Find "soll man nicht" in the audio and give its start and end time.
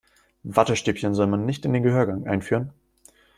1.13-1.63